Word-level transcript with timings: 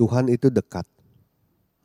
Tuhan 0.00 0.32
itu 0.32 0.48
dekat. 0.48 0.88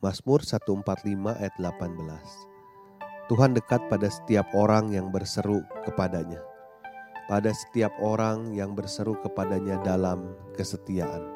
Mazmur 0.00 0.40
145 0.40 1.36
ayat 1.36 1.52
18. 1.60 3.28
Tuhan 3.28 3.52
dekat 3.52 3.92
pada 3.92 4.08
setiap 4.08 4.48
orang 4.56 4.88
yang 4.88 5.12
berseru 5.12 5.60
kepadanya. 5.84 6.40
Pada 7.28 7.52
setiap 7.52 7.92
orang 8.00 8.56
yang 8.56 8.72
berseru 8.72 9.20
kepadanya 9.20 9.76
dalam 9.84 10.32
kesetiaan. 10.56 11.28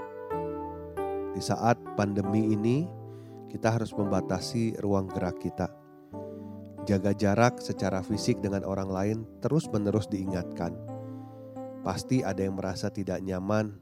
Di 1.37 1.45
saat 1.45 1.77
pandemi 2.01 2.57
ini, 2.57 2.89
kita 3.53 3.77
harus 3.77 3.93
membatasi 3.93 4.81
ruang 4.81 5.05
gerak 5.13 5.37
kita. 5.37 5.69
Jaga 6.89 7.13
jarak 7.13 7.61
secara 7.61 8.01
fisik 8.01 8.41
dengan 8.41 8.65
orang 8.65 8.89
lain 8.89 9.19
terus-menerus 9.45 10.09
diingatkan. 10.09 10.73
Pasti 11.85 12.25
ada 12.25 12.41
yang 12.41 12.57
merasa 12.57 12.89
tidak 12.89 13.21
nyaman, 13.21 13.77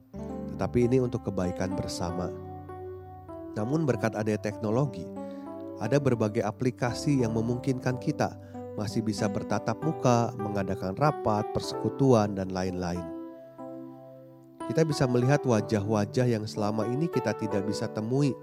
tetapi 0.51 0.91
ini 0.91 0.99
untuk 0.99 1.31
kebaikan 1.31 1.79
bersama 1.79 2.48
namun 3.57 3.89
berkat 3.89 4.13
adanya 4.19 4.41
teknologi, 4.41 5.07
ada 5.79 6.03
berbagai 6.03 6.43
aplikasi 6.43 7.23
yang 7.23 7.33
memungkinkan 7.39 8.03
kita 8.03 8.35
masih 8.79 9.03
bisa 9.03 9.27
bertatap 9.27 9.79
muka, 9.83 10.31
mengadakan 10.39 10.95
rapat, 10.95 11.47
persekutuan, 11.51 12.39
dan 12.39 12.55
lain-lain. 12.55 13.03
Kita 14.71 14.85
bisa 14.85 15.09
melihat 15.09 15.43
wajah-wajah 15.43 16.29
yang 16.29 16.45
selama 16.45 16.87
ini 16.87 17.09
kita 17.09 17.35
tidak 17.35 17.65
bisa 17.67 17.89
temui. 17.89 18.37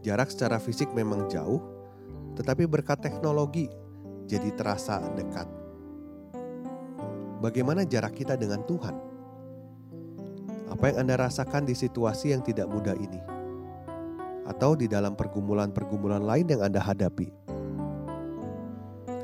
Jarak 0.00 0.32
secara 0.32 0.56
fisik 0.56 0.90
memang 0.96 1.28
jauh, 1.28 1.60
tetapi 2.34 2.64
berkat 2.64 3.04
teknologi 3.04 3.68
jadi 4.24 4.50
terasa 4.56 4.98
dekat. 5.12 5.46
Bagaimana 7.44 7.84
jarak 7.84 8.16
kita 8.16 8.34
dengan 8.34 8.64
Tuhan? 8.64 8.96
Apa 10.70 10.94
yang 10.94 11.06
Anda 11.06 11.18
rasakan 11.26 11.66
di 11.66 11.74
situasi 11.74 12.30
yang 12.30 12.46
tidak 12.46 12.70
mudah 12.70 12.94
ini? 12.94 13.18
Atau 14.46 14.78
di 14.78 14.86
dalam 14.86 15.18
pergumulan-pergumulan 15.18 16.22
lain 16.22 16.46
yang 16.46 16.62
Anda 16.62 16.78
hadapi? 16.78 17.30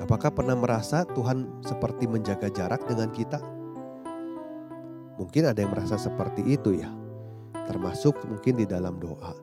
Apakah 0.02 0.30
pernah 0.30 0.54
merasa 0.54 1.02
Tuhan 1.18 1.62
seperti 1.66 2.06
menjaga 2.06 2.46
jarak 2.50 2.86
dengan 2.86 3.10
kita? 3.10 3.42
Mungkin 5.18 5.50
ada 5.50 5.58
yang 5.58 5.74
merasa 5.74 5.98
seperti 5.98 6.46
itu 6.46 6.78
ya. 6.78 6.90
Termasuk 7.66 8.14
mungkin 8.26 8.54
di 8.60 8.66
dalam 8.68 9.02
doa. 9.02 9.34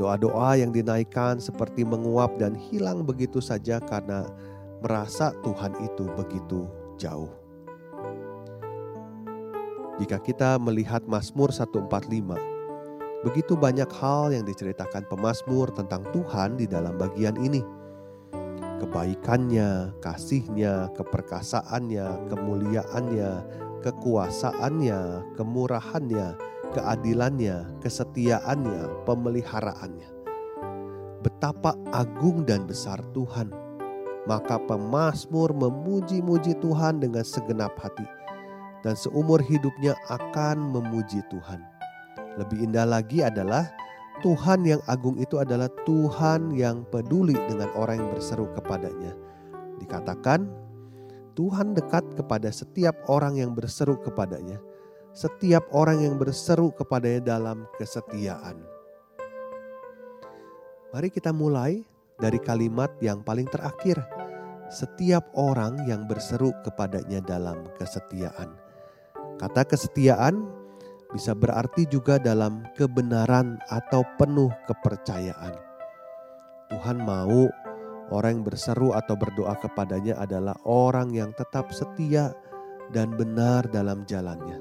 Doa-doa 0.00 0.56
yang 0.56 0.72
dinaikkan 0.72 1.36
seperti 1.36 1.84
menguap 1.84 2.40
dan 2.40 2.56
hilang 2.56 3.04
begitu 3.04 3.44
saja 3.44 3.76
karena 3.78 4.24
merasa 4.80 5.36
Tuhan 5.44 5.76
itu 5.84 6.08
begitu 6.16 6.64
jauh. 6.96 7.43
Jika 9.94 10.18
kita 10.18 10.58
melihat 10.58 11.06
Mazmur 11.06 11.54
145, 11.54 11.86
begitu 13.22 13.54
banyak 13.54 13.86
hal 13.94 14.34
yang 14.34 14.42
diceritakan 14.42 15.06
pemazmur 15.06 15.70
tentang 15.70 16.02
Tuhan 16.10 16.58
di 16.58 16.66
dalam 16.66 16.98
bagian 16.98 17.38
ini. 17.38 17.62
Kebaikannya, 18.82 19.94
kasihnya, 20.02 20.90
keperkasaannya, 20.98 22.26
kemuliaannya, 22.26 23.32
kekuasaannya, 23.86 25.00
kemurahannya, 25.38 26.26
keadilannya, 26.74 27.78
kesetiaannya, 27.78 29.06
pemeliharaannya. 29.06 30.10
Betapa 31.22 31.78
agung 31.94 32.42
dan 32.42 32.66
besar 32.66 32.98
Tuhan. 33.14 33.54
Maka 34.26 34.58
pemazmur 34.58 35.54
memuji-muji 35.54 36.58
Tuhan 36.58 36.98
dengan 36.98 37.22
segenap 37.22 37.78
hati 37.78 38.23
dan 38.84 38.94
seumur 38.94 39.40
hidupnya 39.40 39.96
akan 40.12 40.76
memuji 40.76 41.24
Tuhan. 41.32 41.64
Lebih 42.36 42.68
indah 42.68 42.84
lagi 42.84 43.24
adalah 43.24 43.72
Tuhan 44.20 44.62
yang 44.62 44.78
agung 44.86 45.18
itu 45.18 45.40
adalah 45.40 45.66
Tuhan 45.88 46.54
yang 46.54 46.86
peduli 46.92 47.34
dengan 47.48 47.72
orang 47.74 47.98
yang 48.04 48.10
berseru 48.12 48.46
kepadanya. 48.52 49.16
Dikatakan, 49.80 50.46
Tuhan 51.34 51.74
dekat 51.74 52.14
kepada 52.14 52.52
setiap 52.54 52.94
orang 53.10 53.40
yang 53.40 53.56
berseru 53.58 53.98
kepadanya, 53.98 54.62
setiap 55.10 55.66
orang 55.74 56.04
yang 56.04 56.14
berseru 56.14 56.70
kepadanya 56.70 57.34
dalam 57.34 57.66
kesetiaan. 57.74 58.62
Mari 60.94 61.10
kita 61.10 61.34
mulai 61.34 61.82
dari 62.22 62.38
kalimat 62.38 62.94
yang 63.02 63.26
paling 63.26 63.50
terakhir. 63.50 63.98
Setiap 64.70 65.26
orang 65.34 65.84
yang 65.90 66.06
berseru 66.06 66.54
kepadanya 66.62 67.18
dalam 67.20 67.66
kesetiaan. 67.76 68.63
Kata 69.38 69.66
kesetiaan 69.66 70.46
bisa 71.14 71.30
berarti 71.30 71.86
juga 71.86 72.18
dalam 72.18 72.66
kebenaran 72.74 73.58
atau 73.70 74.02
penuh 74.18 74.50
kepercayaan. 74.66 75.54
Tuhan 76.74 76.98
mau 77.06 77.46
orang 78.10 78.42
yang 78.42 78.44
berseru 78.46 78.90
atau 78.90 79.14
berdoa 79.14 79.54
kepadanya 79.62 80.18
adalah 80.18 80.58
orang 80.66 81.14
yang 81.14 81.30
tetap 81.38 81.70
setia 81.70 82.34
dan 82.90 83.14
benar 83.14 83.66
dalam 83.70 84.02
jalannya. 84.06 84.58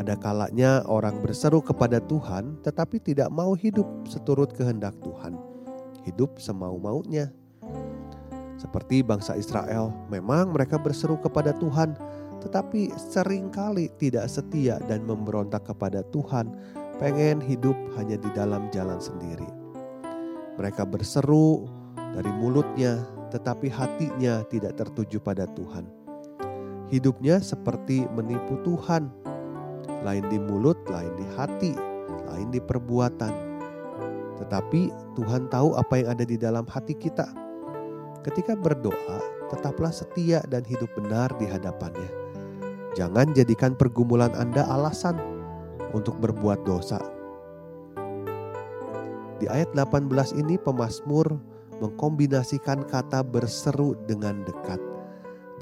Ada 0.00 0.16
kalanya 0.16 0.80
orang 0.88 1.20
berseru 1.20 1.60
kepada 1.60 2.00
Tuhan 2.00 2.62
tetapi 2.64 3.00
tidak 3.04 3.28
mau 3.28 3.52
hidup 3.52 3.84
seturut 4.08 4.52
kehendak 4.56 4.96
Tuhan. 5.04 5.36
Hidup 6.08 6.40
semau-maunya. 6.40 7.28
Seperti 8.56 9.00
bangsa 9.00 9.40
Israel, 9.40 9.88
memang 10.12 10.52
mereka 10.52 10.76
berseru 10.76 11.16
kepada 11.16 11.56
Tuhan, 11.56 11.96
tetapi 12.40 12.88
sering 12.96 13.52
kali 13.52 13.92
tidak 14.00 14.24
setia 14.32 14.80
dan 14.88 15.04
memberontak 15.04 15.68
kepada 15.68 16.00
Tuhan, 16.08 16.56
pengen 16.96 17.40
hidup 17.44 17.76
hanya 18.00 18.16
di 18.16 18.30
dalam 18.32 18.72
jalan 18.72 18.96
sendiri. 18.96 19.46
Mereka 20.56 20.88
berseru 20.88 21.68
dari 22.16 22.32
mulutnya, 22.32 23.04
tetapi 23.28 23.68
hatinya 23.68 24.40
tidak 24.48 24.80
tertuju 24.80 25.20
pada 25.20 25.44
Tuhan. 25.52 25.84
Hidupnya 26.88 27.38
seperti 27.44 28.08
menipu 28.16 28.58
Tuhan, 28.64 29.12
lain 30.02 30.24
di 30.32 30.40
mulut, 30.40 30.80
lain 30.88 31.12
di 31.20 31.26
hati, 31.36 31.72
lain 32.32 32.48
di 32.50 32.58
perbuatan. 32.58 33.32
Tetapi 34.40 35.14
Tuhan 35.14 35.52
tahu 35.52 35.76
apa 35.76 35.94
yang 36.00 36.16
ada 36.16 36.24
di 36.24 36.40
dalam 36.40 36.64
hati 36.64 36.96
kita. 36.96 37.28
Ketika 38.24 38.56
berdoa, 38.56 39.20
tetaplah 39.52 39.92
setia 39.92 40.40
dan 40.48 40.64
hidup 40.64 40.88
benar 40.96 41.32
di 41.36 41.48
hadapannya 41.48 42.29
Jangan 42.98 43.30
jadikan 43.38 43.78
pergumulan 43.78 44.34
Anda 44.34 44.66
alasan 44.66 45.14
untuk 45.94 46.18
berbuat 46.18 46.66
dosa. 46.66 46.98
Di 49.38 49.46
ayat 49.46 49.72
18 49.72 50.10
ini 50.36 50.58
pemazmur 50.58 51.38
mengkombinasikan 51.80 52.84
kata 52.84 53.22
berseru 53.22 53.94
dengan 54.04 54.42
dekat. 54.42 54.82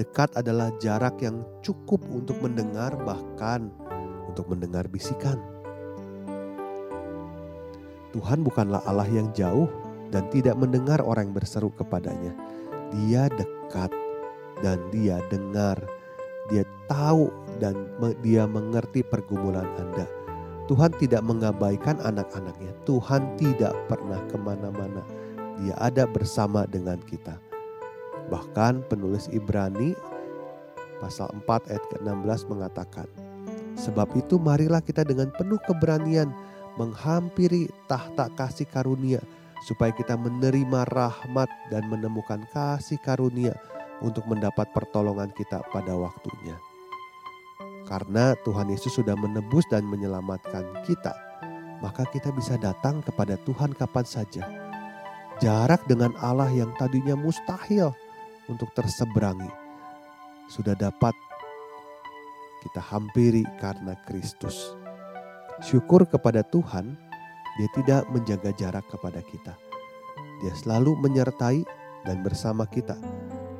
Dekat 0.00 0.34
adalah 0.40 0.72
jarak 0.80 1.20
yang 1.20 1.44
cukup 1.60 2.00
untuk 2.08 2.40
mendengar 2.40 2.96
bahkan 3.04 3.68
untuk 4.24 4.48
mendengar 4.48 4.88
bisikan. 4.88 5.36
Tuhan 8.16 8.40
bukanlah 8.40 8.80
Allah 8.88 9.06
yang 9.06 9.28
jauh 9.36 9.68
dan 10.08 10.24
tidak 10.32 10.56
mendengar 10.56 11.04
orang 11.04 11.28
yang 11.28 11.36
berseru 11.36 11.68
kepadanya. 11.76 12.32
Dia 12.88 13.28
dekat 13.28 13.92
dan 14.64 14.80
dia 14.88 15.20
dengar 15.28 15.76
dia 16.48 16.64
tahu 16.88 17.28
dan 17.60 17.76
dia 18.24 18.48
mengerti 18.48 19.04
pergumulan 19.04 19.68
Anda. 19.76 20.08
Tuhan 20.68 20.92
tidak 21.00 21.24
mengabaikan 21.24 21.96
anak-anaknya. 22.04 22.72
Tuhan 22.84 23.36
tidak 23.40 23.72
pernah 23.88 24.20
ke 24.28 24.36
mana-mana. 24.36 25.00
Dia 25.60 25.74
ada 25.80 26.04
bersama 26.04 26.68
dengan 26.68 27.00
kita. 27.08 27.40
Bahkan 28.28 28.84
penulis 28.92 29.32
Ibrani 29.32 29.96
pasal 31.00 31.32
4 31.32 31.72
ayat 31.72 31.84
ke-16 31.96 32.40
mengatakan, 32.52 33.08
Sebab 33.80 34.12
itu 34.18 34.36
marilah 34.36 34.84
kita 34.84 35.06
dengan 35.06 35.32
penuh 35.32 35.56
keberanian 35.64 36.28
menghampiri 36.76 37.70
tahta 37.88 38.28
kasih 38.36 38.68
karunia 38.68 39.22
supaya 39.66 39.90
kita 39.90 40.14
menerima 40.14 40.86
rahmat 40.90 41.50
dan 41.72 41.86
menemukan 41.90 42.44
kasih 42.54 42.98
karunia 43.02 43.56
untuk 44.02 44.26
mendapat 44.30 44.70
pertolongan 44.70 45.30
kita 45.34 45.62
pada 45.74 45.94
waktunya. 45.94 46.56
Karena 47.88 48.36
Tuhan 48.44 48.68
Yesus 48.68 49.00
sudah 49.00 49.16
menebus 49.16 49.64
dan 49.72 49.88
menyelamatkan 49.88 50.84
kita, 50.84 51.16
maka 51.80 52.04
kita 52.12 52.28
bisa 52.36 52.60
datang 52.60 53.00
kepada 53.00 53.40
Tuhan 53.48 53.72
kapan 53.72 54.04
saja. 54.04 54.44
Jarak 55.38 55.86
dengan 55.86 56.12
Allah 56.18 56.50
yang 56.50 56.74
tadinya 56.76 57.14
mustahil 57.14 57.94
untuk 58.50 58.68
terseberangi 58.74 59.68
sudah 60.50 60.74
dapat 60.74 61.14
kita 62.64 62.82
hampiri 62.82 63.46
karena 63.62 63.94
Kristus. 64.08 64.74
Syukur 65.62 66.08
kepada 66.08 66.42
Tuhan, 66.42 66.96
Dia 67.58 67.68
tidak 67.74 68.02
menjaga 68.14 68.50
jarak 68.54 68.86
kepada 68.86 69.18
kita. 69.22 69.54
Dia 70.42 70.54
selalu 70.54 70.94
menyertai 71.02 71.66
dan 72.06 72.22
bersama 72.22 72.66
kita 72.66 72.94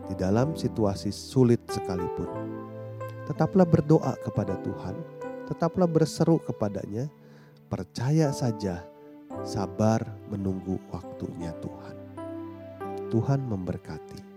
di 0.09 0.15
dalam 0.17 0.57
situasi 0.57 1.13
sulit 1.13 1.61
sekalipun. 1.69 2.27
Tetaplah 3.29 3.69
berdoa 3.69 4.17
kepada 4.25 4.57
Tuhan, 4.65 4.97
tetaplah 5.45 5.85
berseru 5.85 6.41
kepadanya, 6.41 7.13
percaya 7.69 8.33
saja, 8.33 8.89
sabar 9.45 10.01
menunggu 10.33 10.81
waktunya 10.89 11.53
Tuhan. 11.61 11.97
Tuhan 13.13 13.41
memberkati. 13.45 14.28